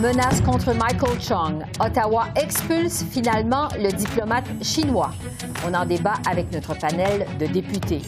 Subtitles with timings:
[0.00, 1.64] Menace contre Michael Chung.
[1.80, 5.10] Ottawa expulse finalement le diplomate chinois.
[5.66, 8.02] On en débat avec notre panel de députés.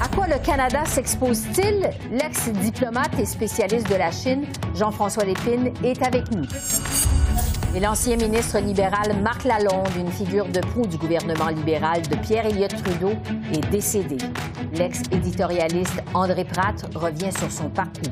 [0.00, 1.90] À quoi le Canada s'expose-t-il?
[2.12, 6.44] L'ex-diplomate et spécialiste de la Chine, Jean-François Lépine, est avec nous.
[7.74, 12.46] Et l'ancien ministre libéral Marc Lalonde, une figure de proue du gouvernement libéral de Pierre
[12.46, 13.14] Elliott Trudeau,
[13.52, 14.18] est décédé.
[14.74, 18.10] L'ex-éditorialiste André Pratt revient sur son parcours.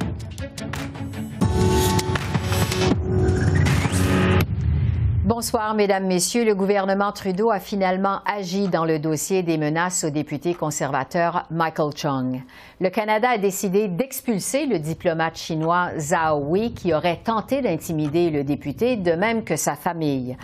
[5.35, 6.45] Bonsoir, Mesdames, Messieurs.
[6.45, 11.97] Le gouvernement Trudeau a finalement agi dans le dossier des menaces au député conservateur Michael
[11.97, 12.43] Chung.
[12.83, 18.45] Le Canada a décidé d'expulser le diplomate chinois Zhao Wei qui aurait tenté d'intimider le
[18.45, 20.37] député, de même que sa famille.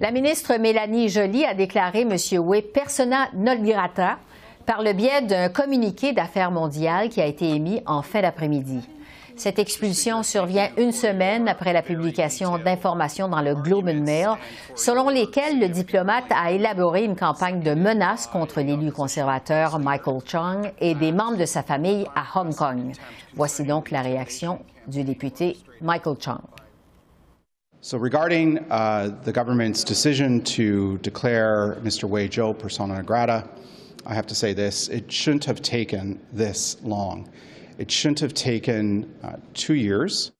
[0.00, 2.16] La ministre Mélanie Joly a déclaré M.
[2.38, 4.16] Wei persona non grata
[4.64, 8.88] par le biais d'un communiqué d'affaires mondiales qui a été émis en fin d'après-midi.
[9.40, 14.28] Cette expulsion survient une semaine après la publication d'informations dans le Globe and Mail,
[14.74, 20.70] selon lesquelles le diplomate a élaboré une campagne de menaces contre l'élu conservateur Michael Chung
[20.78, 22.92] et des membres de sa famille à Hong Kong.
[23.34, 26.42] Voici donc la réaction du député Michael Chung.
[27.80, 32.04] So, regarding uh, the government's decision to declare Mr.
[32.04, 33.48] Wei Zhou persona grata,
[34.04, 37.26] I have to say this it shouldn't have taken this long.
[37.78, 40.32] It shouldn't have taken uh, two years.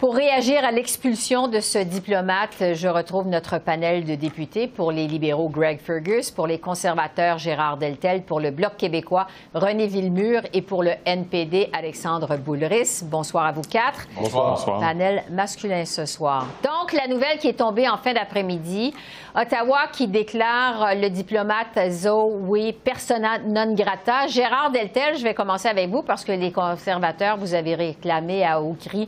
[0.00, 5.06] Pour réagir à l'expulsion de ce diplomate, je retrouve notre panel de députés pour les
[5.06, 10.62] libéraux Greg Fergus, pour les conservateurs Gérard Deltel, pour le Bloc québécois René Villemur et
[10.62, 13.02] pour le NPD Alexandre Boulris.
[13.02, 14.08] Bonsoir à vous quatre.
[14.16, 14.52] Bonsoir.
[14.52, 14.80] Bonsoir.
[14.80, 16.46] Panel masculin ce soir.
[16.64, 18.94] Donc, la nouvelle qui est tombée en fin d'après-midi,
[19.34, 24.28] Ottawa qui déclare le diplomate Zoe persona non grata.
[24.28, 28.62] Gérard Deltel, je vais commencer avec vous parce que les conservateurs, vous avez réclamé à
[28.62, 29.06] haut cri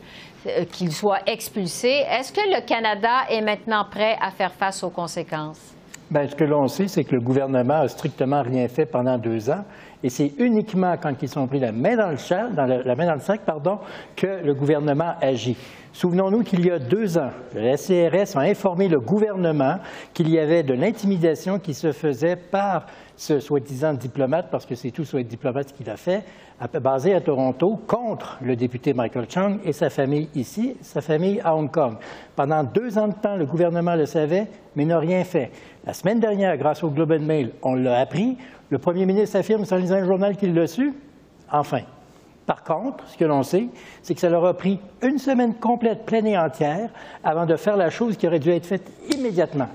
[0.72, 1.88] qu'il soit expulsé.
[1.88, 5.74] Est-ce que le Canada est maintenant prêt à faire face aux conséquences?
[6.10, 9.48] Bien, ce que l'on sait, c'est que le gouvernement a strictement rien fait pendant deux
[9.48, 9.64] ans.
[10.02, 13.78] Et c'est uniquement quand ils sont pris la main dans le, sac, pardon,
[14.16, 15.56] que le gouvernement agit.
[15.92, 19.76] Souvenons-nous qu'il y a deux ans, le SCRS a informé le gouvernement
[20.14, 24.90] qu'il y avait de l'intimidation qui se faisait par ce soi-disant diplomate, parce que c'est
[24.90, 26.24] tout soit diplomate qu'il a fait,
[26.80, 31.54] basé à Toronto, contre le député Michael Chung et sa famille ici, sa famille à
[31.54, 31.96] Hong Kong.
[32.34, 35.50] Pendant deux ans de temps, le gouvernement le savait, mais n'a rien fait.
[35.84, 38.38] La semaine dernière, grâce au Globe and Mail, on l'a appris.
[38.72, 40.94] Le premier ministre affirme, sans lisant un journal, qu'il l'a su.
[41.52, 41.82] Enfin.
[42.46, 43.66] Par contre, ce que l'on sait,
[44.00, 46.88] c'est que ça leur a pris une semaine complète, pleine et entière,
[47.22, 49.68] avant de faire la chose qui aurait dû être faite immédiatement.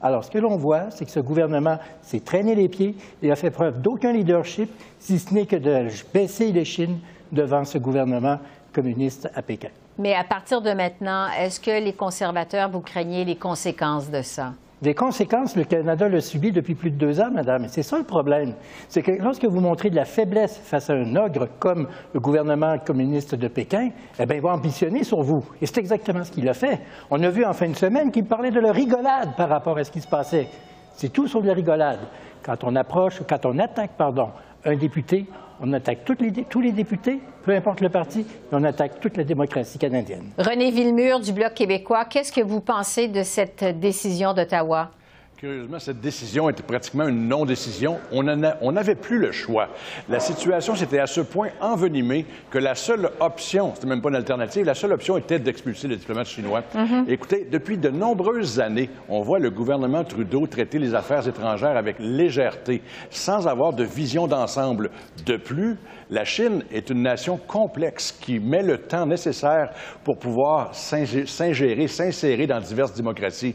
[0.00, 3.34] Alors, ce que l'on voit, c'est que ce gouvernement s'est traîné les pieds et a
[3.34, 4.70] fait preuve d'aucun leadership,
[5.00, 7.00] si ce n'est que de baisser les chines
[7.32, 8.38] devant ce gouvernement
[8.72, 9.70] communiste à Pékin.
[9.98, 14.52] Mais à partir de maintenant, est-ce que les conservateurs, vous craignez les conséquences de ça?
[14.82, 17.64] Des conséquences, le Canada l'a subi depuis plus de deux ans, madame.
[17.64, 18.52] Et c'est ça le problème.
[18.88, 22.76] C'est que lorsque vous montrez de la faiblesse face à un ogre comme le gouvernement
[22.78, 23.88] communiste de Pékin,
[24.18, 25.42] eh bien, il va ambitionner sur vous.
[25.62, 26.80] Et c'est exactement ce qu'il a fait.
[27.10, 29.84] On a vu en fin de semaine qu'il parlait de la rigolade par rapport à
[29.84, 30.46] ce qui se passait.
[30.92, 32.00] C'est tout sur de la rigolade.
[32.42, 34.28] Quand on approche, quand on attaque, pardon,
[34.66, 35.26] un député,
[35.60, 39.78] on attaque tous les députés, peu importe le parti, et on attaque toute la démocratie
[39.78, 40.24] canadienne.
[40.36, 44.90] René Villemur du Bloc québécois, qu'est-ce que vous pensez de cette décision d'Ottawa?
[45.36, 47.98] Curieusement, cette décision était pratiquement une non-décision.
[48.10, 49.68] On n'avait plus le choix.
[50.08, 54.16] La situation s'était à ce point envenimée que la seule option, c'était même pas une
[54.16, 56.62] alternative, la seule option était d'expulser les diplomates chinois.
[56.74, 57.10] Mm-hmm.
[57.10, 61.96] Écoutez, depuis de nombreuses années, on voit le gouvernement Trudeau traiter les affaires étrangères avec
[61.98, 62.80] légèreté,
[63.10, 64.90] sans avoir de vision d'ensemble.
[65.26, 65.76] De plus,
[66.08, 69.70] la Chine est une nation complexe qui met le temps nécessaire
[70.02, 73.54] pour pouvoir s'ingérer, s'insérer dans diverses démocraties.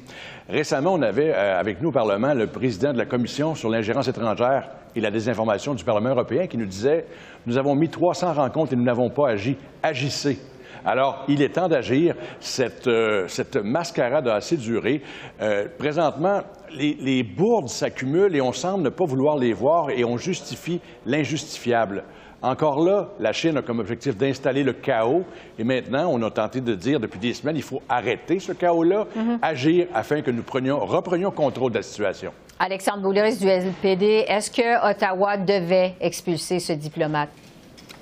[0.51, 4.09] Récemment, on avait euh, avec nous au Parlement le président de la Commission sur l'ingérence
[4.09, 7.05] étrangère et la désinformation du Parlement européen qui nous disait
[7.45, 9.55] Nous avons mis 300 rencontres et nous n'avons pas agi.
[9.81, 10.39] Agissez.
[10.83, 12.15] Alors, il est temps d'agir.
[12.41, 13.27] Cette, euh,
[13.63, 15.01] mascarade a assez duré.
[15.41, 16.41] Euh, présentement,
[16.75, 22.03] les bourdes s'accumulent et on semble ne pas vouloir les voir et on justifie l'injustifiable.
[22.43, 25.23] Encore là, la Chine a comme objectif d'installer le chaos
[25.59, 29.05] et maintenant, on a tenté de dire depuis des semaines, il faut arrêter ce chaos-là,
[29.43, 32.31] agir afin que nous prenions, reprenions contrôle de la situation.
[32.57, 37.29] Alexandre Boulris du LPD, est-ce que Ottawa devait expulser ce diplomate?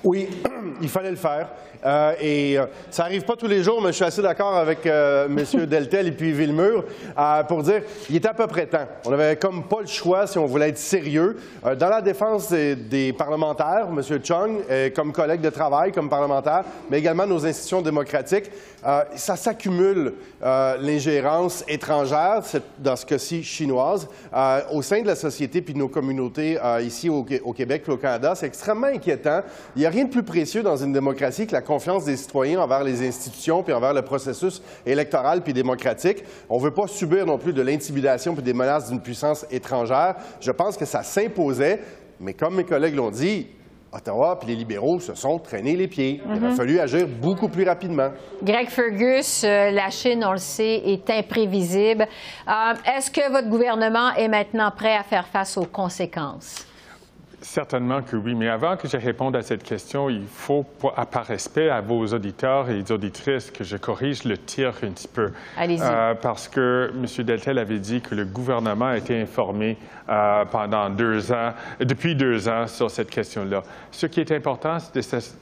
[0.02, 0.28] Oui,
[0.80, 1.48] il fallait le faire.
[1.84, 4.84] Euh, et euh, ça n'arrive pas tous les jours, mais je suis assez d'accord avec
[4.86, 5.66] euh, M.
[5.66, 6.84] Deltel et puis Villemur
[7.48, 8.86] pour dire qu'il était à peu près temps.
[9.06, 11.36] On n'avait comme pas le choix si on voulait être sérieux.
[11.78, 14.02] dans la défense des, parlementaires, M.
[14.22, 14.58] Chung,
[14.94, 18.50] comme collègue de travail, comme parlementaire, mais également nos institutions démocratiques,
[18.82, 22.42] ça s'accumule l'ingérence étrangère,
[22.78, 24.08] dans ce cas-ci chinoise,
[24.72, 27.96] au sein de la société puis de nos communautés ici au, au Québec et au
[27.96, 28.34] Canada.
[28.34, 29.42] C'est extrêmement inquiétant.
[29.76, 32.60] Il n'y a rien de plus précieux dans une démocratie que la confiance des citoyens
[32.60, 36.24] envers les institutions puis envers le processus électoral puis démocratique.
[36.48, 40.16] On ne veut pas subir non plus de l'intimidation puis des menaces d'une puissance étrangère.
[40.40, 41.80] Je pense que ça s'imposait,
[42.18, 43.46] mais comme mes collègues l'ont dit,
[43.92, 46.20] Ottawa puis les libéraux se sont traînés les pieds.
[46.26, 46.56] Il a mhm.
[46.56, 48.10] fallu agir beaucoup plus rapidement.
[48.42, 52.02] Greg Fergus, euh, la Chine, on le sait, est imprévisible.
[52.48, 56.66] Euh, est-ce que votre gouvernement est maintenant prêt à faire face aux conséquences?
[57.42, 61.70] Certainement que oui, mais avant que je réponde à cette question, il faut, par respect
[61.70, 65.30] à vos auditeurs et auditrices, que je corrige le tir un petit peu.
[65.56, 65.80] Allez-y.
[65.82, 67.24] Euh, parce que M.
[67.24, 69.78] Deltel avait dit que le gouvernement a été informé
[70.10, 73.62] euh, pendant deux ans, depuis deux ans sur cette question-là.
[73.90, 75.34] Ce qui est important, c'est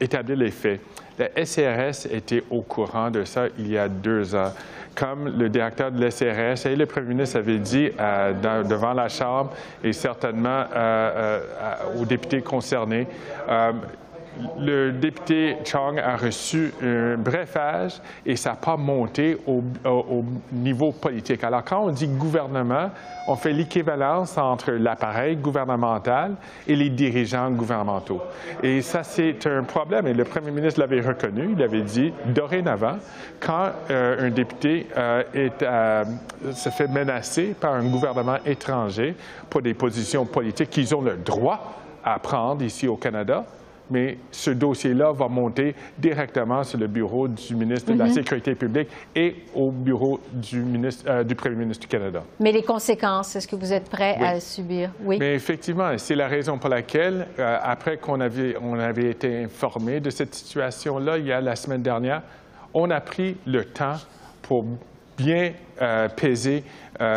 [0.00, 0.80] d'établir les faits.
[1.18, 4.52] La SRS était au courant de ça il y a deux ans
[4.94, 9.52] comme le directeur de l'SRS et le premier ministre avaient dit euh, devant la Chambre
[9.82, 13.06] et certainement euh, euh, aux députés concernés,
[14.58, 19.62] le député Chong a reçu un brefage et ça n'a pas monté au,
[20.52, 21.44] niveau politique.
[21.44, 22.90] Alors, quand on dit gouvernement,
[23.26, 26.34] on fait l'équivalence entre l'appareil gouvernemental
[26.66, 28.20] et les dirigeants gouvernementaux.
[28.62, 30.06] Et ça, c'est un problème.
[30.06, 31.54] Et le premier ministre l'avait reconnu.
[31.56, 32.98] Il avait dit, dorénavant,
[33.40, 35.22] quand euh, un député euh,
[35.62, 36.04] euh,
[36.52, 39.14] se fait menacer par un gouvernement étranger
[39.48, 43.44] pour des positions politiques qu'ils ont le droit à prendre ici au Canada,
[43.90, 48.12] mais ce dossier-là va monter directement sur le bureau du ministre de la mhm.
[48.12, 52.22] Sécurité publique et au bureau du, ministre, euh, du Premier ministre du Canada.
[52.40, 54.90] Mais les conséquences, est-ce que vous êtes prêt à subir?
[55.04, 55.18] Oui.
[55.18, 60.00] Mais effectivement, c'est la raison pour laquelle, euh, après qu'on avait, on avait été informé
[60.00, 62.22] de cette situation-là, il y a la semaine dernière,
[62.72, 63.96] on a pris le temps
[64.42, 64.64] pour
[65.16, 66.64] bien euh, peser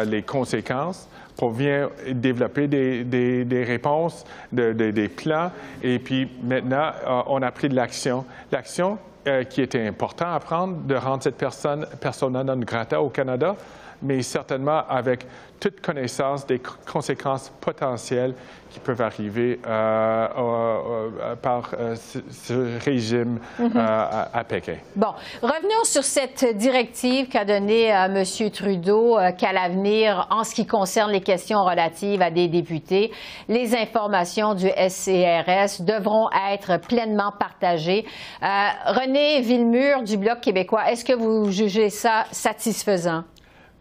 [0.05, 5.51] les conséquences pour bien développer des, des, réponses, des plans.
[5.83, 8.25] Et puis maintenant, euh, on a pris de l'action.
[8.51, 8.97] L'action
[9.27, 13.55] euh, qui était importante à prendre, de rendre cette personne persona non grata au Canada,
[14.01, 15.25] mais certainement avec
[15.59, 18.35] toute connaissance des conséquences potentielles
[18.69, 23.71] qui peuvent arriver euh, euh, par euh, ce, régime mhm.
[23.75, 24.75] à, Pékin.
[24.95, 28.23] Bon, revenons sur cette directive qu'a donnée M.
[28.51, 33.11] Trudeau qu'à l'avenir, en ce qui concerne les questions relatives à des députés,
[33.47, 38.05] les informations du SCRS devront être pleinement partagées.
[38.41, 43.23] René Villemur du Bloc québécois, est-ce que vous jugez ça satisfaisant?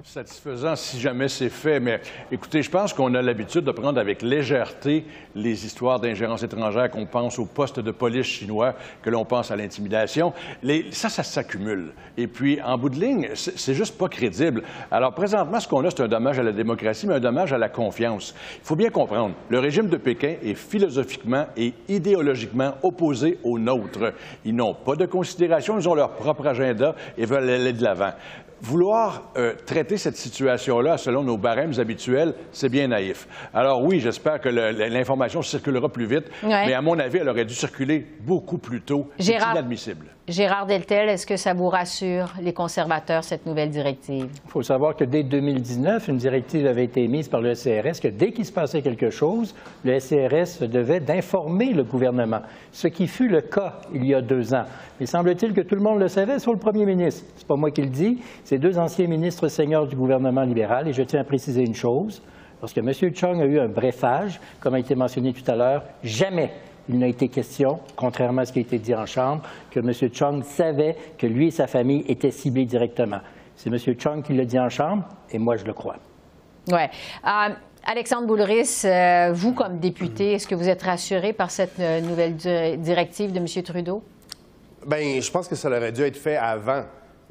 [0.07, 1.81] Satisfaisant si jamais c'est fait.
[1.81, 2.01] Mais
[2.31, 5.05] écoutez, je pense qu'on a l'habitude de prendre avec légèreté
[5.35, 9.57] les histoires d'ingérence étrangère, qu'on pense au poste de police chinois, que l'on pense à
[9.57, 10.33] l'intimidation.
[10.93, 11.93] Ça, ça s'accumule.
[12.17, 14.63] Et puis, en bout de ligne, c'est juste pas crédible.
[14.91, 17.59] Alors, présentement, ce qu'on a, c'est un dommage à la démocratie, mais un dommage à
[17.59, 18.35] la confiance.
[18.63, 24.13] Il faut bien comprendre, le régime de Pékin est philosophiquement et idéologiquement opposé au nôtre.
[24.45, 28.13] Ils n'ont pas de considération, ils ont leur propre agenda et veulent aller de l'avant.
[28.63, 33.29] Vouloir euh, traiter cette situation-là selon nos barèmes habituels, c'est bien naïf.
[33.53, 37.55] Alors oui, j'espère que l'information circulera plus vite, mais à mon avis, elle aurait dû
[37.55, 39.09] circuler beaucoup plus tôt.
[39.19, 40.07] C'est inadmissible.
[40.29, 44.27] Gérard Deltel, est-ce que ça vous rassure, les conservateurs, cette nouvelle directive?
[44.45, 48.09] Il faut savoir que dès 2019, une directive avait été émise par le SCRS que
[48.09, 49.55] dès qu'il se passait quelque chose,
[49.85, 52.41] le SCRS devait d'informer le gouvernement,
[52.73, 54.65] ce qui fut le cas il y a deux ans.
[54.99, 57.25] Mais semble-t-il que tout le monde le savait, sauf le premier ministre.
[57.37, 60.89] C'est pas moi qui le dis, c'est deux anciens ministres seniors du gouvernement libéral.
[60.89, 62.21] Et je tiens à préciser une chose.
[62.61, 62.93] Lorsque M.
[63.15, 66.51] Chung a eu un brefage, comme a été mentionné tout à l'heure, jamais
[66.89, 69.93] il n'a été question, contrairement à ce qui a été dit en Chambre, que M.
[70.13, 73.21] Chung savait que lui et sa famille étaient ciblés directement.
[73.57, 73.79] C'est M.
[73.99, 75.97] Chung qui l'a dit en Chambre, et moi, je le crois.
[76.69, 76.83] Oui.
[77.25, 82.01] Euh, Alexandre Boulris, euh, vous, comme député, est-ce que vous êtes rassuré par cette euh,
[82.01, 82.35] nouvelle
[82.79, 83.63] directive de M.
[83.63, 84.03] Trudeau?
[84.87, 86.83] Bien, je pense que ça aurait dû être fait avant.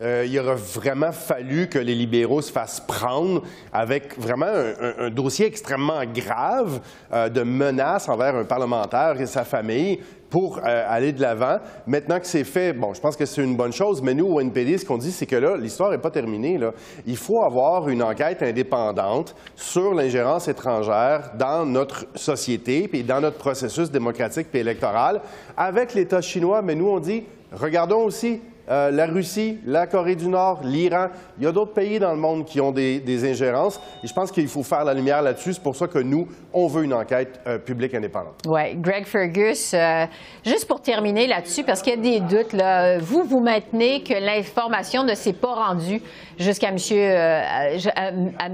[0.02, 4.52] Euh, il aurait vraiment fallu que les libéraux se fassent prendre avec vraiment
[5.00, 10.00] un, dossier extrêmement grave de menaces envers un parlementaire et sa famille
[10.30, 11.60] pour aller de l'avant.
[11.88, 14.42] Maintenant que c'est fait, bon, je pense que c'est une bonne chose, mais nous, au
[14.42, 16.60] NPD, ce qu'on dit, c'est que là, l'histoire n'est pas terminée.
[17.06, 23.38] Il faut avoir une enquête indépendante sur l'ingérence étrangère dans notre société, puis dans notre
[23.38, 25.22] processus démocratique et électoral,
[25.56, 26.62] avec l'État chinois.
[26.62, 27.24] Mais nous, on dit,
[27.54, 31.08] regardons aussi euh, la Russie, la Corée du Nord, l'Iran.
[31.38, 33.80] Il y a d'autres pays dans le monde qui ont des, ingérences.
[34.04, 35.54] Et je pense qu'il faut faire la lumière là-dessus.
[35.54, 38.42] C'est pour ça que nous, on veut une enquête euh, publique indépendante.
[38.48, 38.76] Oui.
[38.76, 40.06] Greg Fergus, euh,
[40.46, 44.14] juste pour terminer là-dessus, parce qu'il y a des doutes, là, vous, vous maintenez que
[44.14, 46.02] l'information ne s'est pas rendue
[46.38, 46.78] jusqu'à M.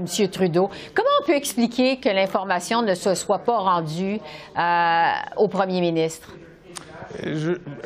[0.02, 0.70] Monsieur, Trudeau.
[0.94, 4.18] Comment on peut expliquer que l'information ne se soit pas rendue
[5.36, 6.32] au premier ministre?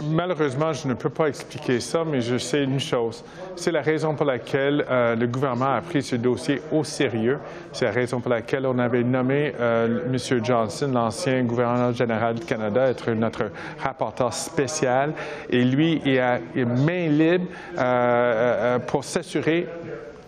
[0.02, 3.24] Malheureusement, je ne peux pas expliquer ça, mais je sais une chose.
[3.56, 7.38] C'est la raison pour laquelle euh, le gouvernement a pris ce dossier au sérieux.
[7.72, 10.44] C'est la raison pour laquelle on avait nommé euh, M.
[10.44, 15.12] Johnson, l'ancien gouverneur général du Canada, être notre rapporteur spécial.
[15.50, 17.46] Et lui, il a main libre
[17.78, 19.66] euh, pour s'assurer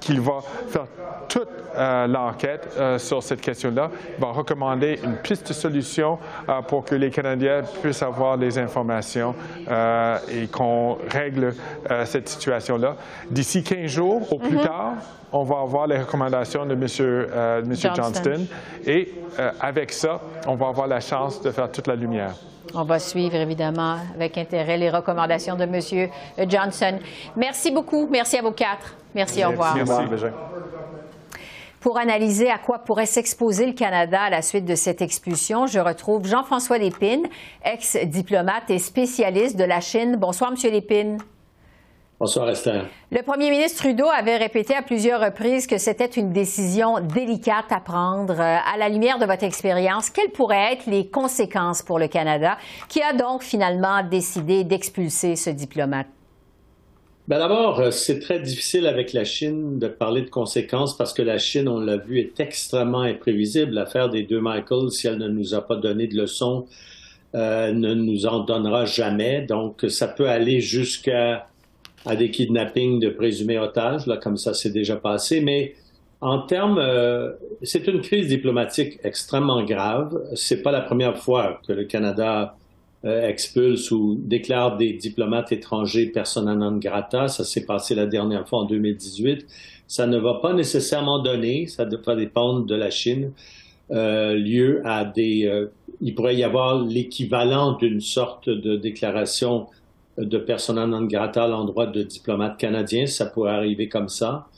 [0.01, 0.87] qu'il va faire
[1.29, 3.91] toute euh, l'enquête euh, sur cette question-là.
[4.17, 8.59] Il va recommander une piste de solution euh, pour que les Canadiens puissent avoir les
[8.59, 9.35] informations
[10.29, 11.55] et qu'on règle
[12.05, 12.97] cette situation-là.
[13.31, 14.67] D'ici 15 jours, au plus mm-hmm.
[14.67, 14.93] tard,
[15.33, 17.67] on va avoir les recommandations de M.
[17.67, 18.47] Monsieur, Johnston.
[18.87, 19.13] Et
[19.61, 22.35] avec ça, on va avoir la chance de faire toute la lumière.
[22.75, 26.49] On va suivre évidemment avec intérêt les recommandations de M.
[26.49, 26.99] Johnson.
[27.37, 28.09] Merci beaucoup.
[28.11, 28.95] Merci à vous quatre.
[29.19, 29.75] Merci, au revoir.
[29.75, 30.27] Merci.
[31.81, 35.81] Pour analyser à quoi pourrait s'exposer le Canada à la suite de cette expulsion, je
[35.81, 37.27] retrouve Jean-François Lépine,
[37.65, 40.17] ex-diplomate et spécialiste de la Chine.
[40.17, 41.19] Bonsoir, Monsieur Lépine.
[42.21, 42.87] Bonsoir, Esther.
[43.11, 47.81] Le premier ministre Trudeau avait répété à plusieurs reprises que c'était une décision délicate à
[47.81, 48.41] prendre.
[48.41, 52.57] À la lumière de votre expérience, quelles pourraient être les conséquences pour le Canada,
[52.89, 56.07] qui a donc finalement décidé d'expulser ce diplomate?
[57.29, 61.21] Ben D'abord, euh, c'est très difficile avec la Chine de parler de conséquences parce que
[61.21, 63.73] la Chine, on l'a vu, est extrêmement imprévisible.
[63.73, 66.65] L'affaire des deux Michael, si elle ne nous a pas donné de leçons,
[67.35, 69.43] euh, ne nous en donnera jamais.
[69.43, 71.49] Donc, ça peut aller jusqu'à
[72.07, 75.43] à des kidnappings de présumés otages, là, comme ça s'est déjà passé.
[75.43, 75.75] Mais
[76.23, 77.33] en termes, euh,
[77.63, 80.19] c'est une crise diplomatique extrêmement grave.
[80.35, 82.57] C'est pas la première fois que le Canada
[83.05, 87.29] expulse ou déclare des diplomates étrangers persona non grata.
[87.29, 89.47] Ça s'est passé la dernière fois en 2018.
[89.87, 93.33] Ça ne va pas nécessairement donner, ça va dépendre de la Chine,
[93.91, 95.47] euh, lieu à des...
[95.47, 95.67] Euh,
[96.01, 99.67] il pourrait y avoir l'équivalent d'une sorte de déclaration
[100.19, 103.07] de persona non grata à l'endroit de diplomates canadiens.
[103.07, 104.49] Ça pourrait arriver comme ça.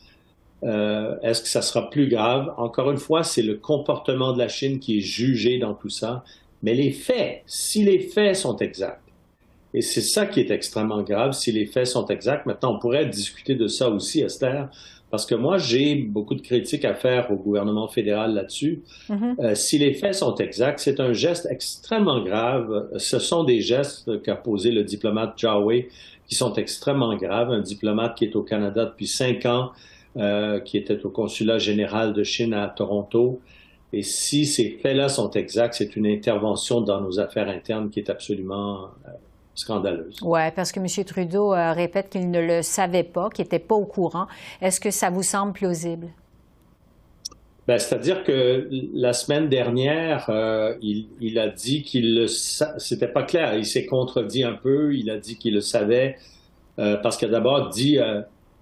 [0.65, 2.53] Euh, Est-ce que ça sera plus grave?
[2.57, 6.25] Encore une fois, c'est le comportement de la Chine qui est jugé dans tout ça.
[6.63, 9.01] Mais les faits, si les faits sont exacts,
[9.73, 13.07] et c'est ça qui est extrêmement grave, si les faits sont exacts, maintenant on pourrait
[13.07, 14.69] discuter de ça aussi, Esther,
[15.11, 18.83] parce que moi j'ai beaucoup de critiques à faire au gouvernement fédéral là-dessus.
[19.09, 19.41] Mm-hmm.
[19.41, 22.89] Euh, si les faits sont exacts, c'est un geste extrêmement grave.
[22.97, 25.89] Ce sont des gestes qu'a posé le diplomate Jawei
[26.29, 27.51] qui sont extrêmement graves.
[27.51, 29.73] Un diplomate qui est au Canada depuis cinq ans,
[30.17, 33.41] euh, qui était au consulat général de Chine à Toronto,
[33.93, 38.09] et si ces faits-là sont exacts, c'est une intervention dans nos affaires internes qui est
[38.09, 39.11] absolument euh,
[39.55, 40.17] scandaleuse.
[40.23, 41.05] Oui, parce que M.
[41.05, 44.27] Trudeau euh, répète qu'il ne le savait pas, qu'il n'était pas au courant.
[44.61, 46.09] Est-ce que ça vous semble plausible?
[47.67, 53.55] Ben, C'est-à-dire que la semaine dernière, euh, il, a dit qu'il le c'était pas clair.
[53.57, 54.95] Il s'est contredit un peu.
[54.95, 56.17] Il a dit qu'il le savait
[56.77, 57.99] parce qu'il a d'abord dit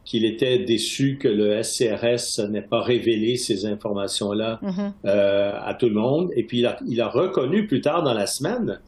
[0.08, 4.92] qu'il était déçu que le SCRS n'ait pas révélé ces informations-là mhm.
[5.04, 6.30] euh, à tout le monde.
[6.34, 8.80] Et puis, il a, reconnu plus tard dans la semaine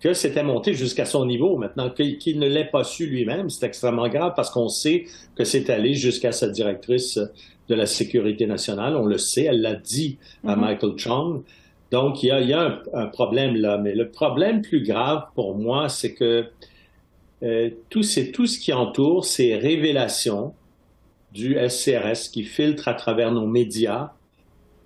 [0.00, 1.56] que c'était monté jusqu'à son niveau.
[1.56, 5.70] Maintenant, qu'il ne l'ait pas su lui-même, c'est extrêmement grave parce qu'on sait que c'est
[5.70, 7.18] allé jusqu'à sa directrice
[7.70, 8.96] de la sécurité nationale.
[8.96, 10.60] On le sait, elle l'a dit à mhm.
[10.60, 11.42] Michael Chong.
[11.90, 13.78] Donc, il y a, un, problème là.
[13.78, 16.44] Mais le problème plus grave pour moi, c'est que
[17.42, 18.02] euh, tout,
[18.34, 20.52] tout ce qui entoure ces révélations
[21.36, 24.12] du SCRS qui filtre à travers nos médias,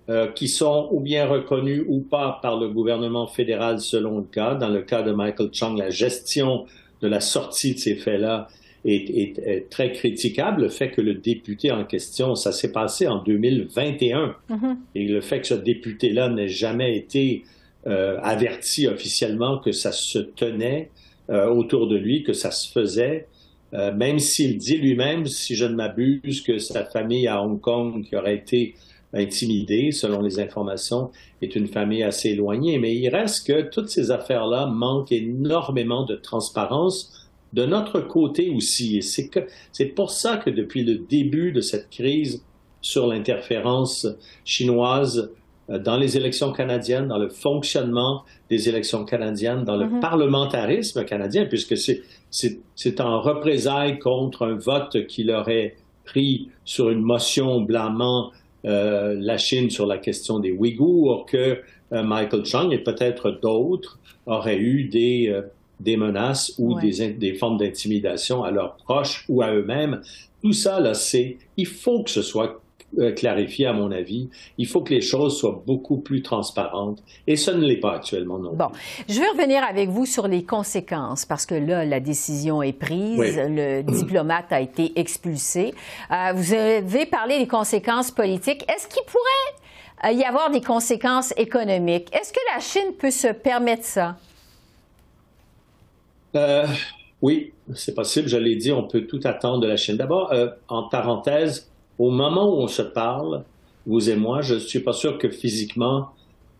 [0.09, 4.55] euh, qui sont ou bien reconnus ou pas par le gouvernement fédéral selon le cas.
[4.55, 6.65] Dans le cas de Michael Chung, la gestion
[7.01, 8.49] de la sortie de ces faits-là
[8.83, 10.63] est, très critiquable.
[10.63, 14.75] Le fait que le député en question, ça s'est passé en 2021, mm-hmm.
[14.95, 17.43] et le fait que ce député-là n'ait jamais été
[17.87, 20.89] euh, averti officiellement que ça se tenait
[21.29, 23.27] euh, autour de lui, que ça se faisait,
[23.73, 28.03] euh, même s'il dit lui-même, si je ne m'abuse, que sa famille à Hong Kong
[28.03, 28.75] qui aurait été
[29.13, 31.11] intimidé, selon les informations,
[31.41, 32.79] est une famille assez éloignée.
[32.79, 38.97] Mais il reste que toutes ces affaires-là manquent énormément de transparence de notre côté aussi.
[38.97, 42.43] Et c'est pour ça que depuis le début de cette crise
[42.81, 44.07] sur l'interférence
[44.45, 45.31] chinoise
[45.79, 49.99] dans les élections canadiennes, dans le fonctionnement des élections canadiennes, dans le mm-hmm.
[49.99, 57.61] parlementarisme canadien, puisque c'est en représailles contre un vote qu'il aurait pris sur une motion
[57.61, 58.31] blâmant
[58.65, 61.61] euh, la Chine sur la question des Ouïghours que
[61.93, 65.41] euh, Michael Chung et peut-être d'autres auraient eu des,
[65.79, 70.01] des menaces ou des, des formes d'intimidation à leurs proches ou à eux-mêmes.
[70.41, 72.60] Tout ça, là, c'est, il faut que ce soit
[72.99, 74.27] euh, clarifié, à mon avis.
[74.57, 78.37] Il faut que les choses soient beaucoup plus transparentes et ce ne l'est pas actuellement
[78.37, 78.67] non Bon,
[79.07, 83.39] je vais revenir avec vous sur les conséquences parce que là, la décision est prise,
[83.47, 85.73] le diplomate a été expulsé.
[86.11, 88.65] Euh, vous avez parlé des conséquences politiques.
[88.69, 92.13] Est-ce qu'il pourrait euh, y avoir des conséquences économiques?
[92.13, 94.17] Est-ce que la Chine peut se permettre ça?
[97.21, 98.27] oui, c'est possible.
[98.27, 99.95] Je l'ai dit, on peut tout attendre de la Chine.
[99.95, 100.33] D'abord,
[100.67, 101.70] en parenthèse,
[102.01, 103.43] au moment où on se parle,
[103.85, 106.09] vous et moi, je ne suis pas sûr que physiquement,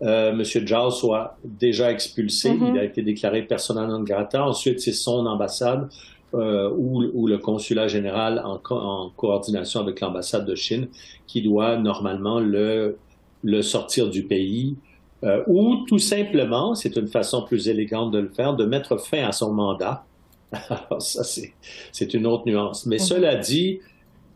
[0.04, 0.44] euh, M.
[0.44, 2.52] Zhao soit déjà expulsé.
[2.52, 2.70] Mm-hmm.
[2.70, 4.46] Il a été déclaré persona non grata.
[4.46, 5.90] Ensuite, c'est son ambassade
[6.36, 10.88] euh, ou, le consulat général en, coordination avec l'ambassade de Chine
[11.26, 12.98] qui doit normalement le,
[13.44, 14.76] le sortir du pays.
[15.24, 19.24] Euh, ou tout simplement, c'est une façon plus élégante de le faire, de mettre fin
[19.24, 20.06] à son mandat.
[20.70, 22.86] Alors ça, c'est une autre nuance.
[22.86, 23.08] Mais mm-hmm.
[23.08, 23.80] cela dit,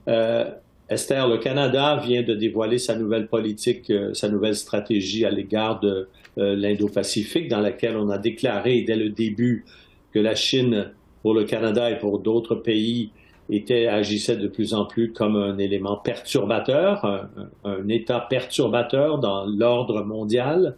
[0.08, 0.50] euh,
[0.88, 5.80] Esther, le Canada vient de dévoiler sa nouvelle politique, euh, sa nouvelle stratégie à l'égard
[5.80, 9.66] de euh, l'Indo-Pacifique, dans laquelle on a déclaré dès le début
[10.14, 10.92] que la Chine,
[11.24, 13.10] pour le Canada et pour d'autres pays,
[13.50, 17.28] était, agissait de plus en plus comme un élément perturbateur,
[17.64, 20.76] un, État perturbateur dans l'ordre mondial.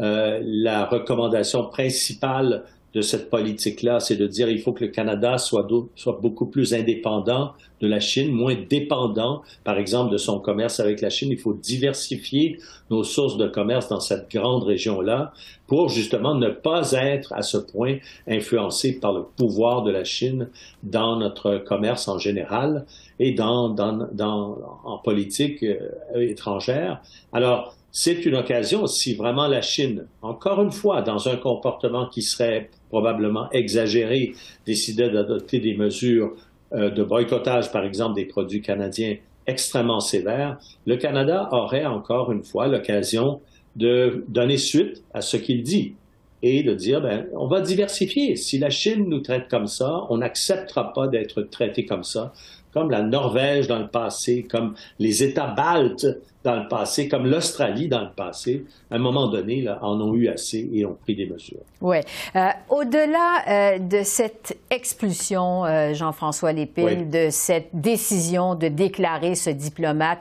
[0.00, 2.64] Euh, la recommandation principale
[2.94, 6.74] de cette politique-là, c'est de dire il faut que le Canada soit, soit beaucoup plus
[6.74, 11.30] indépendant de la Chine, moins dépendant, par exemple, de son commerce avec la Chine.
[11.30, 12.58] Il faut diversifier
[12.90, 15.32] nos sources de commerce dans cette grande région-là
[15.66, 17.96] pour justement ne pas être à ce point
[18.28, 20.48] influencé par le pouvoir de la Chine
[20.82, 22.86] dans notre commerce en général
[23.18, 25.78] et dans, dans, dans en politique euh,
[26.16, 27.02] étrangère.
[27.32, 32.22] Alors, c'est une occasion si vraiment la Chine, encore une fois, dans un comportement qui
[32.22, 34.34] serait probablement exagéré,
[34.66, 36.34] décidait d'adopter des mesures
[36.72, 42.42] euh, de boycottage, par exemple, des produits canadiens extrêmement sévères, le Canada aurait encore une
[42.42, 43.40] fois l'occasion
[43.76, 45.94] de donner suite à ce qu'il dit
[46.42, 48.34] et de dire, ben, on va diversifier.
[48.34, 52.32] Si la Chine nous traite comme ça, on n'acceptera pas d'être traité comme ça
[52.74, 56.06] comme la Norvège dans le passé, comme les États baltes
[56.42, 60.14] dans le passé, comme l'Australie dans le passé, à un moment donné, là, en ont
[60.14, 61.62] eu assez et ont pris des mesures.
[61.80, 61.96] Oui.
[62.36, 69.50] Euh, au-delà euh, de cette expulsion, euh, Jean-François Lépine, de cette décision de déclarer ce
[69.50, 70.18] diplomate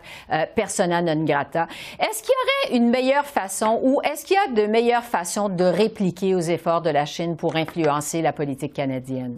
[0.55, 1.67] persona non grata,
[1.99, 5.49] est-ce qu'il y aurait une meilleure façon ou est-ce qu'il y a de meilleures façons
[5.49, 9.37] de répliquer aux efforts de la Chine pour influencer la politique canadienne?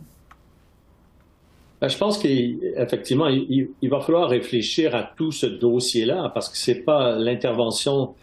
[1.81, 6.83] Ben, je pense qu'effectivement, il, va falloir réfléchir à tout ce dossier-là parce que c'est
[6.83, 8.15] pas l'intervention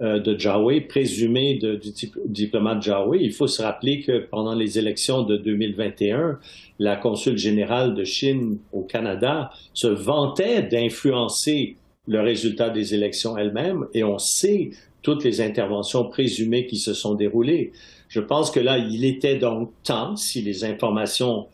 [0.00, 1.78] euh, de Jiawei, présumée du
[2.26, 3.18] diplomate Jiawei.
[3.22, 6.38] Il faut se rappeler que pendant les élections de 2021,
[6.78, 13.86] la consul générale de Chine au Canada se vantait d'influencer le résultat des élections elles-mêmes
[13.92, 14.70] et on sait
[15.02, 17.72] toutes les interventions présumées qui se sont déroulées.
[18.08, 21.46] Je pense que là, il était donc temps, si les informations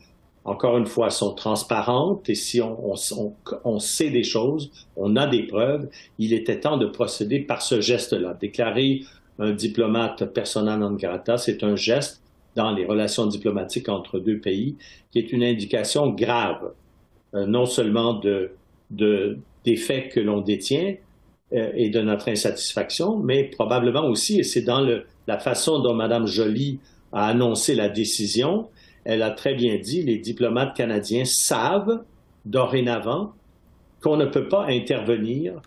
[0.47, 2.93] encore une fois, sont transparentes et si on,
[3.65, 7.81] on, sait des choses, on a des preuves, il était temps de procéder par ce
[7.81, 8.33] geste-là.
[8.39, 9.01] Déclarer
[9.39, 12.23] un diplomate persona non grata, c'est un geste
[12.55, 14.77] dans les relations diplomatiques entre deux pays
[15.11, 16.71] qui est une indication grave,
[17.35, 18.51] euh, non seulement de,
[18.89, 20.95] de, des faits que l'on détient
[21.51, 25.93] euh, et de notre insatisfaction, mais probablement aussi, et c'est dans le, la façon dont
[25.93, 26.79] Mme Joly
[27.11, 28.69] a annoncé la décision,
[29.07, 32.03] elle a très bien dit, les diplomates canadiens savent
[32.43, 33.31] dorénavant
[34.01, 35.61] qu'on ne peut pas intervenir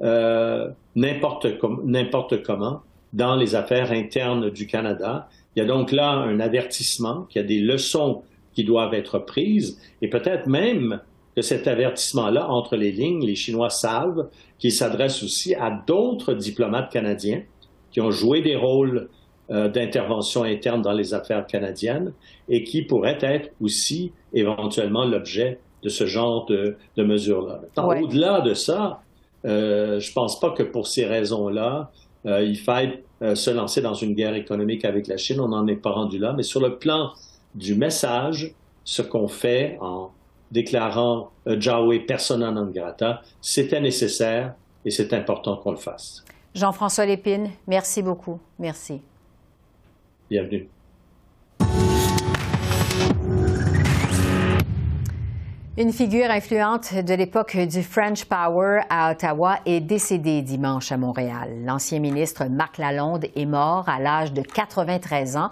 [0.00, 2.80] euh, n'importe comment
[3.12, 5.28] dans les affaires internes du Canada.
[5.54, 8.22] Il y a donc là un avertissement, qu'il y a des leçons
[8.54, 11.02] qui doivent être prises, et peut-être même
[11.36, 16.90] que cet avertissement-là, entre les lignes, les Chinois savent qu'il s'adresse aussi à d'autres diplomates
[16.90, 17.42] canadiens
[17.90, 19.10] qui ont joué des rôles
[19.48, 22.12] d'intervention interne dans les affaires canadiennes
[22.48, 27.60] et qui pourrait être aussi éventuellement l'objet de ce genre de, mesures-là.
[27.76, 29.02] Au-delà de ça,
[29.44, 31.92] je ne pense pas que pour ces raisons-là,
[32.24, 35.40] il faille se lancer dans une guerre économique avec la Chine.
[35.40, 36.32] On n'en est pas rendu là.
[36.36, 37.12] Mais sur le plan
[37.54, 38.52] du message,
[38.84, 40.10] ce qu'on fait en
[40.50, 44.54] déclarant Jaoué persona non grata, c'était nécessaire
[44.84, 46.24] et c'est important qu'on le fasse.
[46.54, 48.40] Jean-François Lépine, merci beaucoup.
[48.58, 49.02] Merci.
[50.28, 50.68] Bienvenue.
[55.78, 61.62] Une figure influente de l'époque du French Power à Ottawa est décédée dimanche à Montréal.
[61.64, 65.50] L'ancien ministre Marc Lalonde est mort à l'âge de 93 ans.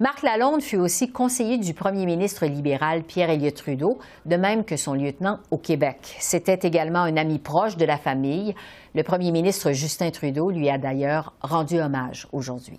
[0.00, 4.76] Marc Lalonde fut aussi conseiller du premier ministre libéral Pierre Elliott Trudeau, de même que
[4.76, 6.16] son lieutenant au Québec.
[6.20, 8.54] C'était également un ami proche de la famille.
[8.94, 12.78] Le premier ministre Justin Trudeau lui a d'ailleurs rendu hommage aujourd'hui.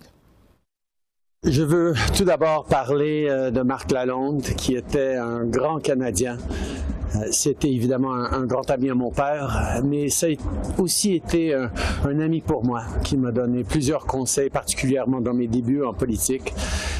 [1.44, 6.38] Je veux tout d'abord parler euh, de Marc Lalonde, qui était un grand Canadien,
[7.14, 12.20] euh, c'était évidemment un, grand ami à mon père, mais ça a aussi été un,
[12.20, 16.52] ami pour moi qui m'a donné plusieurs conseils, particulièrement dans mes débuts en politique.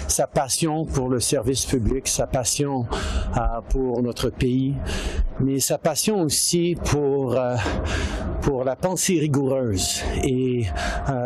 [0.06, 2.86] Sa passion pour le service public, sa passion
[3.36, 4.74] euh, pour notre pays,
[5.40, 7.56] mais sa passion aussi pour, euh,
[8.42, 10.66] pour la pensée rigoureuse et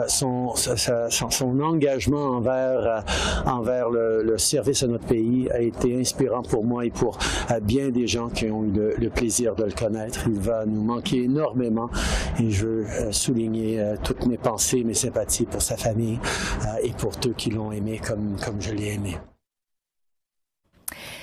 [0.09, 3.05] son, son, engagement envers,
[3.47, 7.19] envers le, le, service à notre pays a été inspirant pour moi et pour
[7.63, 10.21] bien des gens qui ont eu le, plaisir de le connaître.
[10.27, 11.91] Il va nous manquer énormément
[12.39, 16.19] et je veux euh, souligner euh, toutes mes pensées, mes sympathies pour sa famille
[16.67, 19.17] euh, et pour ceux qui l'ont aimé comme, comme je l'ai aimé.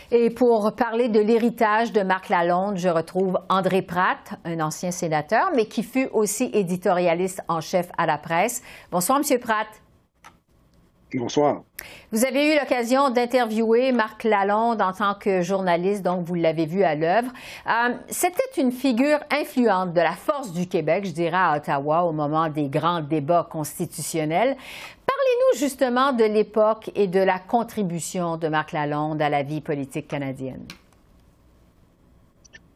[0.09, 5.51] Et pour parler de l'héritage de Marc Lalonde, je retrouve André Pratt, un ancien sénateur,
[5.53, 8.61] mais qui fut aussi éditorialiste en chef à la presse.
[8.89, 9.67] Bonsoir, Monsieur Pratt.
[11.13, 11.63] Bonsoir.
[12.11, 16.83] Vous avez eu l'occasion d'interviewer Marc Lalonde en tant que journaliste, donc vous l'avez vu
[16.83, 17.31] à l'œuvre.
[17.65, 22.11] Euh, c'était une figure influente de la force du Québec, je dirais, à Ottawa au
[22.13, 24.55] moment des grands débats constitutionnels.
[25.27, 30.07] Parlez-nous justement de l'époque et de la contribution de Marc Lalonde à la vie politique
[30.07, 30.63] canadienne.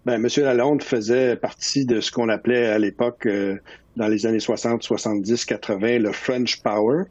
[0.05, 0.27] Bien, M.
[0.37, 3.57] Lalonde faisait partie de ce qu'on appelait à l'époque euh,
[3.95, 7.03] dans les années 60, 70, 80, le French Power.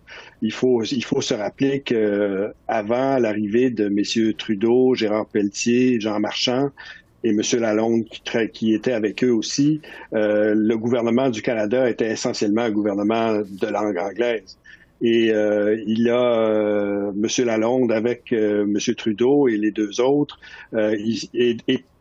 [0.43, 6.21] Il faut, il faut se rappeler que avant l'arrivée de messieurs Trudeau, Gérard Pelletier, Jean
[6.21, 6.71] Marchand
[7.23, 7.41] et M.
[7.61, 8.23] Lalonde qui,
[8.53, 9.81] qui était avec eux aussi,
[10.13, 14.59] euh, le gouvernement du Canada était essentiellement un gouvernement de langue anglaise.
[15.03, 17.47] Et euh, il a euh, M.
[17.47, 18.95] Lalonde avec euh, M.
[18.95, 20.39] Trudeau et les deux autres
[20.73, 21.31] ils,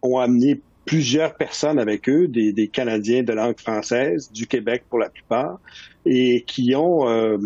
[0.02, 5.10] ont amené plusieurs personnes avec eux, des, Canadiens de langue française, du Québec pour la
[5.10, 5.60] plupart,
[6.04, 7.38] et qui ont, euh,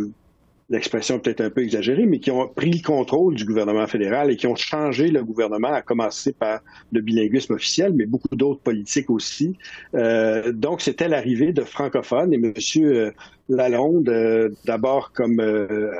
[0.69, 4.37] l'expression peut-être un peu exagérée, mais qui ont pris le contrôle du gouvernement fédéral et
[4.37, 6.61] qui ont changé le gouvernement, à commencer par
[6.93, 9.57] le bilinguisme officiel, mais beaucoup d'autres politiques aussi.
[9.93, 13.13] Euh, donc, c'était l'arrivée de francophones et Monsieur
[13.49, 15.91] Lalonde, euh, d'abord comme euh,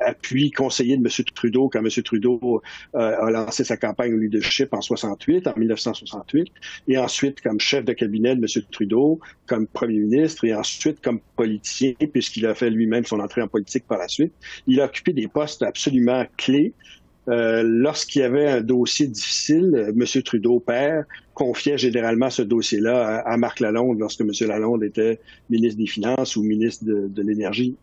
[0.00, 1.24] appui conseiller de M.
[1.34, 1.88] Trudeau quand M.
[2.02, 2.62] Trudeau
[2.94, 6.52] euh, a lancé sa campagne leadership en 68, en 1968,
[6.88, 8.64] et ensuite comme chef de cabinet de M.
[8.70, 13.48] Trudeau, comme premier ministre, et ensuite comme politicien, puisqu'il a fait lui-même son entrée en
[13.48, 14.32] politique par la suite.
[14.68, 16.72] Il a occupé des postes absolument clés
[17.28, 20.22] euh, lorsqu'il y avait un dossier difficile, euh, M.
[20.22, 24.30] Trudeau, père, confiait généralement ce dossier-là à, Marc Lalonde lorsque M.
[24.42, 27.76] Lalonde était ministre des Finances ou ministre de l'Énergie.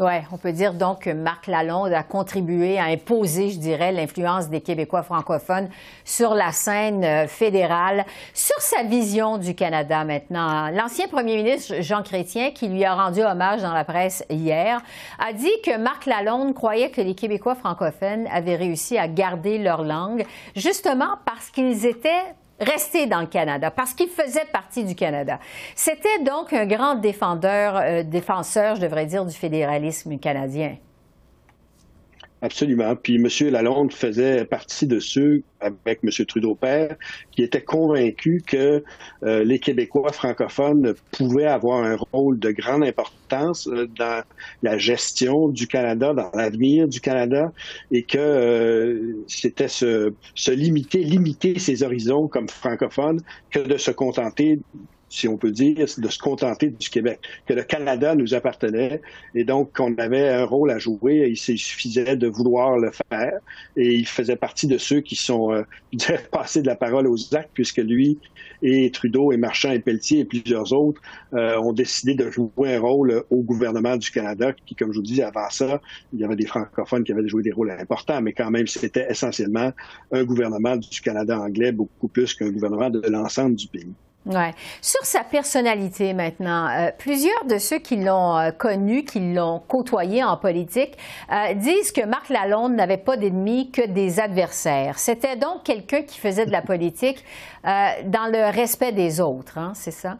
[0.00, 4.48] Oui, on peut dire donc que Marc Lalonde a contribué à imposer, je dirais, l'influence
[4.48, 5.68] des Québécois francophones
[6.04, 10.70] sur la scène euh, fédérale, sur sa vision du Canada maintenant.
[10.70, 14.80] L'ancien premier ministre Jean Chrétien, qui lui a rendu hommage dans la presse hier,
[15.18, 19.82] a dit que Marc Lalonde croyait que les Québécois francophones avaient réussi à garder leur
[19.82, 20.24] langue,
[20.54, 25.38] justement parce qu'ils étaient rester dans le Canada parce qu'il faisait partie du Canada.
[25.74, 30.76] C'était donc un grand défendeur, euh, défenseur, je devrais dire, du fédéralisme canadien.
[32.40, 32.94] Absolument.
[32.94, 33.50] Puis M.
[33.50, 36.10] Lalonde faisait partie de ceux, avec M.
[36.24, 36.94] Trudeau père,
[37.32, 38.84] qui étaient convaincus que
[39.24, 44.22] euh, les Québécois francophones pouvaient avoir un rôle de grande importance euh, dans
[44.62, 47.52] la gestion du Canada, dans l'avenir du Canada,
[47.90, 53.20] et que euh, c'était se, se limiter, limiter ses horizons comme francophones,
[53.50, 54.60] que de se contenter
[55.08, 59.00] si on peut dire, de se contenter du Québec, que le Canada nous appartenait
[59.34, 61.28] et donc qu'on avait un rôle à jouer.
[61.28, 63.38] il suffisait de vouloir le faire
[63.76, 65.62] et il faisait partie de ceux qui sont euh,
[66.30, 68.18] passés de la parole aux actes puisque lui
[68.62, 71.00] et Trudeau et Marchand et Pelletier et plusieurs autres
[71.32, 75.04] euh, ont décidé de jouer un rôle au gouvernement du Canada qui, comme je vous
[75.04, 75.80] dis, avant ça,
[76.12, 79.06] il y avait des francophones qui avaient joué des rôles importants, mais quand même, c'était
[79.08, 79.72] essentiellement
[80.12, 83.92] un gouvernement du Canada anglais beaucoup plus qu'un gouvernement de l'ensemble du pays.
[84.82, 90.22] Sur sa personnalité maintenant, euh, plusieurs de ceux qui l'ont euh, connu, qui l'ont côtoyé
[90.22, 90.98] en politique,
[91.32, 94.98] euh, disent que Marc Lalonde n'avait pas d'ennemis que des adversaires.
[94.98, 97.24] C'était donc quelqu'un qui faisait de la politique
[97.64, 100.18] dans le respect des autres, hein, c'est ça?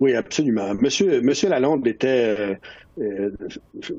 [0.00, 0.74] Oui, absolument.
[0.74, 2.58] Monsieur, Monsieur Lalonde était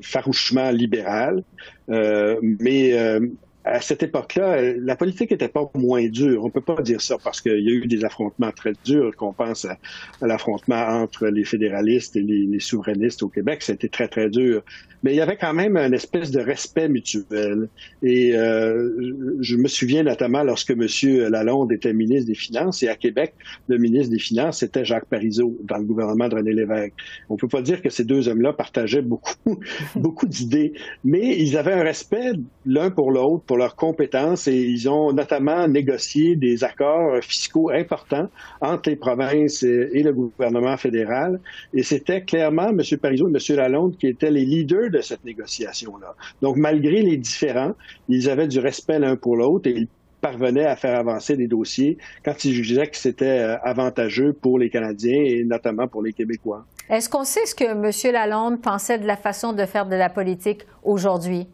[0.02, 1.42] farouchement libéral,
[1.88, 3.18] mais
[3.66, 6.44] à cette époque-là, la politique n'était pas moins dure.
[6.44, 9.10] On peut pas dire ça parce qu'il y a eu des affrontements très durs.
[9.16, 9.76] Qu'on pense à,
[10.22, 14.62] l'affrontement entre les fédéralistes et les, souverainistes au Québec, c'était très très dur
[15.06, 17.68] mais il y avait quand même une espèce de respect mutuel.
[18.02, 20.84] Et euh, je me souviens notamment lorsque M.
[21.30, 23.34] Lalonde était ministre des Finances, et à Québec,
[23.68, 26.94] le ministre des Finances, c'était Jacques Parizeau, dans le gouvernement de René Lévesque.
[27.28, 29.60] On ne peut pas dire que ces deux hommes-là partageaient beaucoup,
[29.94, 30.72] beaucoup d'idées,
[31.04, 32.32] mais ils avaient un respect
[32.64, 38.28] l'un pour l'autre, leurs compétences, et ils ont notamment négocié des accords fiscaux importants
[38.60, 41.40] entre les provinces et le gouvernement fédéral.
[41.74, 42.80] Et c'était clairement M.
[43.00, 43.56] Parizeau et M.
[43.56, 46.14] Lalonde qui étaient les leaders de cette négociation-là.
[46.42, 47.72] Donc, malgré les différends,
[48.08, 49.88] ils avaient du respect l'un pour l'autre et ils
[50.20, 54.70] parvenaient à faire avancer des dossiers quand ils jugeaient que c'était euh, avantageux pour les
[54.70, 56.64] Canadiens et notamment pour les Québécois.
[56.88, 58.12] Est-ce qu'on sait ce que M.
[58.12, 61.46] Lalonde pensait de la façon de faire de la politique aujourd'hui?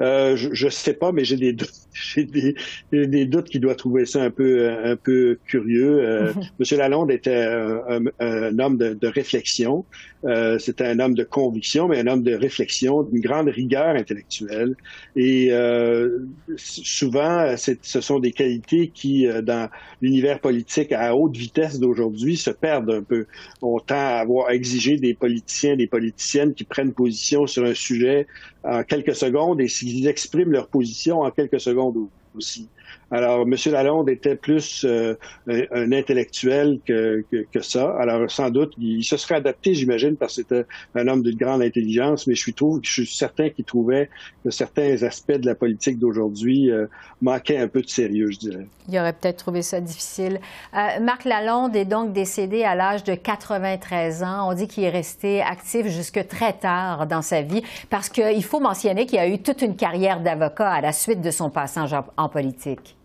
[0.00, 1.72] Euh, je ne sais pas, mais j'ai des doutes.
[2.14, 2.54] J'ai des,
[2.92, 5.98] des, doutes qu'il doit trouver ça un peu, un peu curieux.
[6.00, 9.84] Euh, Monsieur Lalonde était un, un, homme de, de réflexion.
[10.24, 14.74] Euh, c'était un homme de conviction, mais un homme de réflexion, d'une grande rigueur intellectuelle.
[15.14, 19.68] Et euh, souvent, ce sont des qualités qui, euh, dans
[20.02, 23.26] l'univers politique à haute vitesse d'aujourd'hui, se perdent un peu.
[23.62, 28.26] On tend à avoir exigé des politiciens, des politiciennes qui prennent position sur un sujet
[28.64, 32.68] en quelques secondes et s'ils expriment leur position en quelques secondes aussi.
[33.10, 33.54] Alors, M.
[33.72, 35.14] Lalonde était plus euh,
[35.48, 37.96] un, intellectuel que, que, ça.
[37.98, 41.62] Alors, sans doute, il, se serait adapté, j'imagine, parce que c'était un homme de grande
[41.62, 44.10] intelligence, mais je suis, je suis certain qu'il trouvait
[44.44, 46.86] que certains aspects de la politique d'aujourd'hui euh,
[47.22, 48.66] manquaient un peu de sérieux, je dirais.
[48.88, 50.40] Il aurait peut-être trouvé ça difficile.
[50.74, 54.50] Euh, Marc Lalonde est donc décédé à l'âge de 93 ans.
[54.50, 58.60] On dit qu'il est resté actif jusque très tard dans sa vie parce qu'il faut
[58.60, 62.28] mentionner qu'il a eu toute une carrière d'avocat à la suite de son passage en
[62.28, 62.97] politique.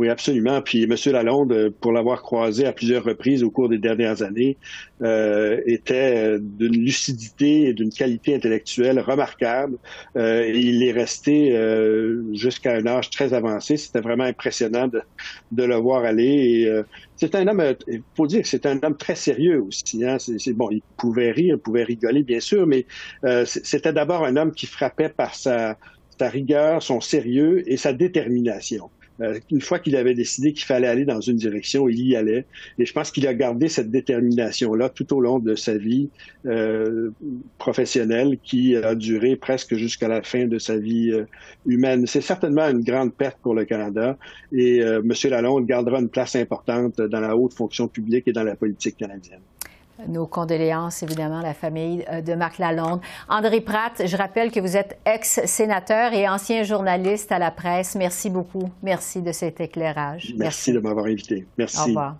[0.00, 0.62] Oui, absolument.
[0.62, 0.94] Puis M.
[1.12, 4.56] Lalonde, euh, pour l'avoir croisé à plusieurs reprises au cours des dernières années,
[5.02, 9.76] euh, était d'une lucidité et d'une qualité intellectuelle remarquable.
[10.16, 13.76] Euh, il est resté euh, jusqu'à un âge très avancé.
[13.76, 15.02] C'était vraiment impressionnant de,
[15.52, 16.24] de, le voir aller.
[16.24, 16.82] Et,
[17.16, 20.02] c'est un homme, il faut dire que c'est un homme très sérieux aussi.
[20.02, 20.16] Hein.
[20.18, 22.86] C'est, bon, il pouvait rire, il pouvait rigoler, bien sûr, mais
[23.44, 25.76] c'était d'abord un homme qui frappait par sa,
[26.18, 28.88] sa rigueur, son sérieux et sa détermination.
[29.20, 32.46] Euh, une fois qu'il avait décidé qu'il fallait aller dans une direction, il y allait.
[32.78, 36.08] Et je pense qu'il a gardé cette détermination-là tout au long de sa vie
[36.46, 37.10] euh,
[37.58, 41.24] professionnelle qui a duré presque jusqu'à la fin de sa vie euh,
[41.66, 42.06] humaine.
[42.06, 44.16] C'est certainement une grande perte pour le Canada
[44.52, 45.12] et euh, M.
[45.30, 49.40] Lalonde gardera une place importante dans la haute fonction publique et dans la politique canadienne.
[50.08, 53.00] Nos condoléances, évidemment, à la famille euh, de Marc Lalonde.
[53.28, 57.94] André Pratt, je rappelle que vous êtes ex-sénateur et ancien journaliste à la presse.
[57.94, 58.70] Merci beaucoup.
[58.82, 60.34] Merci de cet éclairage.
[60.36, 61.46] Merci, de m'avoir invité.
[61.58, 61.80] Merci.
[61.80, 62.16] Au revoir.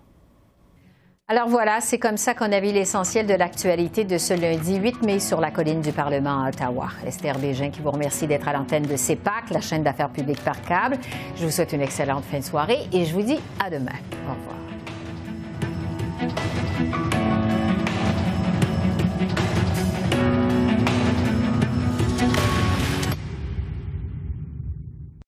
[1.31, 5.01] Alors voilà, c'est comme ça qu'on a vu l'essentiel de l'actualité de ce lundi 8
[5.03, 6.89] mai sur la colline du Parlement à Ottawa.
[7.07, 10.61] Esther Bégin qui vous remercie d'être à l'antenne de CEPAC, la chaîne d'affaires publiques par
[10.61, 10.97] câble.
[11.37, 13.93] Je vous souhaite une excellente fin de soirée et je vous dis à demain.
[14.27, 14.57] Au revoir.